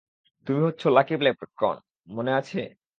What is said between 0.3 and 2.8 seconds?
তুমি হচ্ছো lucky leprechaun, মনে আছে?